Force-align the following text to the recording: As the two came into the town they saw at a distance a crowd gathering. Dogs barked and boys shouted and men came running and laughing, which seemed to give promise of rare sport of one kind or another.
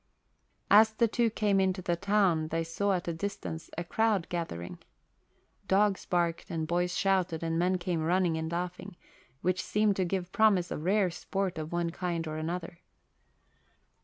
As 0.71 0.93
the 0.93 1.07
two 1.07 1.29
came 1.29 1.59
into 1.59 1.83
the 1.83 1.95
town 1.95 2.47
they 2.47 2.63
saw 2.63 2.93
at 2.93 3.07
a 3.07 3.13
distance 3.13 3.69
a 3.77 3.83
crowd 3.83 4.25
gathering. 4.29 4.79
Dogs 5.67 6.07
barked 6.07 6.49
and 6.49 6.65
boys 6.65 6.97
shouted 6.97 7.43
and 7.43 7.59
men 7.59 7.77
came 7.77 8.01
running 8.01 8.35
and 8.35 8.51
laughing, 8.51 8.95
which 9.43 9.61
seemed 9.61 9.95
to 9.97 10.03
give 10.03 10.31
promise 10.31 10.71
of 10.71 10.81
rare 10.85 11.11
sport 11.11 11.59
of 11.59 11.71
one 11.71 11.91
kind 11.91 12.25
or 12.27 12.37
another. 12.37 12.79